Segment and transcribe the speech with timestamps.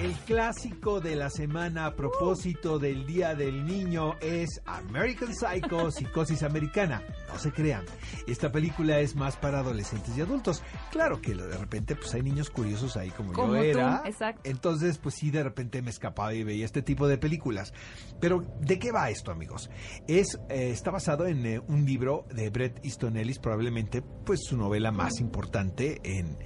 [0.00, 6.44] El clásico de la semana a propósito del Día del Niño es American Psycho, Psicosis
[6.44, 7.02] Americana.
[7.26, 7.84] No se crean,
[8.28, 10.62] esta película es más para adolescentes y adultos.
[10.92, 14.02] Claro que de repente pues hay niños curiosos ahí como, Como yo tú, era.
[14.04, 14.42] exacto.
[14.44, 17.72] Entonces pues sí, de repente me escapaba y veía este tipo de películas.
[18.20, 19.70] Pero ¿de qué va esto, amigos?
[20.06, 24.56] Es, eh, está basado en eh, un libro de Bret Easton Ellis, probablemente pues su
[24.56, 26.38] novela más importante en,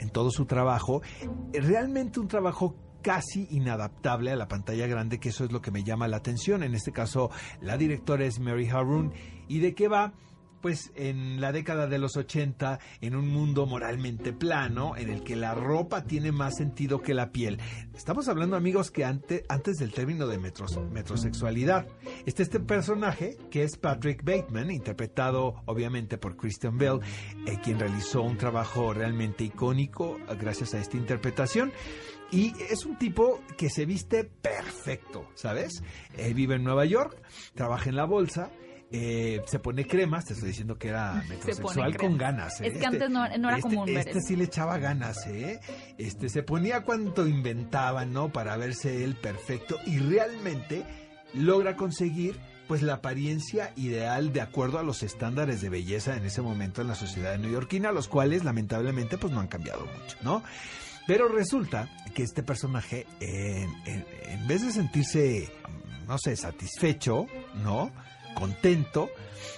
[0.00, 1.02] en todo su trabajo.
[1.52, 5.70] Eh, Realmente un trabajo casi inadaptable a la pantalla grande, que eso es lo que
[5.70, 6.62] me llama la atención.
[6.62, 9.12] En este caso, la directora es Mary Harun.
[9.48, 10.12] ¿Y de qué va?
[10.66, 15.36] Pues en la década de los 80, en un mundo moralmente plano, en el que
[15.36, 17.60] la ropa tiene más sentido que la piel.
[17.94, 21.86] Estamos hablando, amigos, que ante- antes del término de metros- metrosexualidad.
[22.26, 26.98] Está este personaje, que es Patrick Bateman, interpretado obviamente por Christian Bell,
[27.46, 31.70] eh, quien realizó un trabajo realmente icónico gracias a esta interpretación.
[32.32, 35.84] Y es un tipo que se viste perfecto, ¿sabes?
[36.16, 37.22] Eh, vive en Nueva York,
[37.54, 38.50] trabaja en la bolsa,
[38.92, 42.60] eh, se pone cremas, te estoy diciendo que era metrosexual con ganas.
[42.60, 42.68] ¿eh?
[42.68, 45.60] Es que antes no- no era este- común ver Este sí le echaba ganas, ¿eh?
[45.98, 48.30] Este, se ponía cuanto inventaba, ¿no?
[48.32, 50.84] Para verse él perfecto y realmente
[51.34, 56.42] logra conseguir pues la apariencia ideal de acuerdo a los estándares de belleza en ese
[56.42, 60.42] momento en la sociedad neoyorquina, los cuales lamentablemente pues no han cambiado mucho, ¿no?
[61.06, 65.48] Pero resulta que este personaje, en, en- en vez de sentirse,
[66.08, 67.26] no sé, satisfecho,
[67.62, 67.92] ¿no?
[68.36, 69.10] Contento,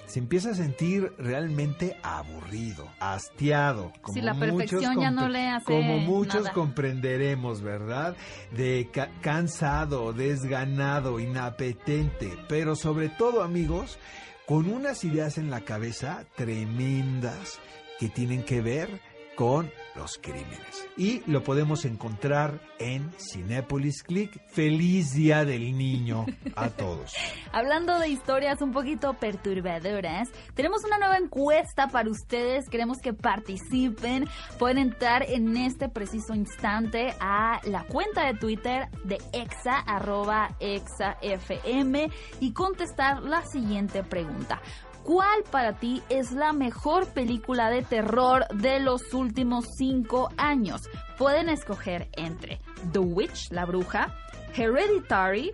[0.07, 3.93] se empieza a sentir realmente aburrido, hastiado.
[4.01, 6.53] Como Sí, la muchos perfección ya no le hace Como muchos nada.
[6.53, 8.17] comprenderemos, ¿verdad?
[8.53, 13.99] De ca- cansado, desganado, inapetente, pero sobre todo, amigos,
[14.47, 17.59] con unas ideas en la cabeza tremendas
[17.99, 19.01] que tienen que ver
[19.39, 20.89] con los crímenes.
[20.97, 24.33] Y lo podemos encontrar en Cinépolis Click.
[24.49, 26.27] Feliz Día del Niño
[26.57, 27.15] a todos.
[27.53, 32.69] Hablando de historias un poquito perturbadoras, tenemos una nueva encuesta para ustedes.
[32.69, 34.29] Queremos que participen.
[34.59, 42.11] Pueden entrar en este preciso instante a la cuenta de Twitter de exa, arroba exafm,
[42.41, 44.61] y contestar la siguiente pregunta.
[45.09, 50.83] ¿Cuál para ti es la mejor película de terror de los últimos cinco años?
[51.17, 52.61] Pueden escoger entre
[52.93, 54.15] The Witch, la bruja,
[54.55, 55.51] Hereditary,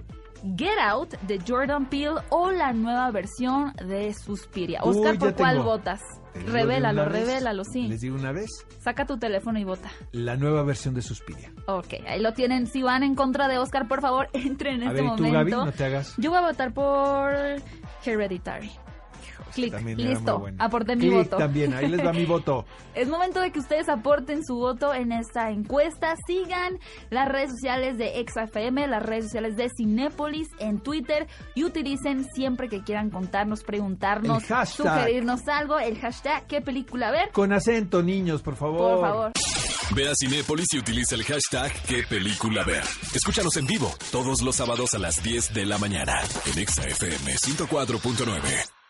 [0.56, 4.80] Get Out de Jordan Peele o la nueva versión de Suspiria.
[4.82, 5.70] Oscar, ¿por cuál tengo.
[5.70, 6.00] votas?
[6.34, 7.86] Revélalo, revélalo, sí.
[7.86, 8.50] Les digo una vez,
[8.80, 9.88] Saca tu teléfono y vota.
[10.10, 11.52] la nueva versión de Suspiria.
[11.68, 12.66] Ok, ahí lo tienen.
[12.66, 15.22] Si van en contra de Oscar, por favor, entren en a este ver, ¿y tú,
[15.22, 15.58] momento.
[15.58, 15.66] Gaby?
[15.66, 16.12] No te hagas.
[16.18, 17.32] Yo voy a votar por
[18.04, 18.72] Hereditary.
[19.54, 20.64] Clic, También era muy listo, buena.
[20.64, 21.36] aporté mi Click voto.
[21.36, 22.64] también, ahí les va mi voto.
[22.94, 26.14] Es momento de que ustedes aporten su voto en esta encuesta.
[26.28, 26.78] Sigan
[27.10, 32.68] las redes sociales de ExaFM, las redes sociales de Cinépolis en Twitter y utilicen siempre
[32.68, 37.30] que quieran contarnos, preguntarnos, sugerirnos algo, el hashtag qué película ver.
[37.32, 38.98] Con acento, niños, por favor.
[38.98, 39.32] Por favor.
[39.94, 42.82] Ve a Cinépolis y utiliza el hashtag qué película ver.
[43.14, 46.20] Escúchanos en vivo todos los sábados a las 10 de la mañana
[46.52, 48.83] en Exa FM 104.9.